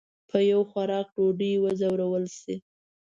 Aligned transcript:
په 0.29 0.37
یو 0.51 0.61
خوراک 0.69 1.07
ډوډۍ 1.15 1.53
وځورول 1.59 2.25
شي. 2.39 2.55